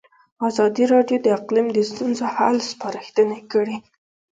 ازادي 0.47 0.83
راډیو 0.93 1.17
د 1.21 1.27
اقلیم 1.37 1.67
د 1.73 1.77
ستونزو 1.89 2.25
حل 2.35 2.55
لارې 2.59 2.67
سپارښتنې 2.71 3.39
کړي. 3.51 3.77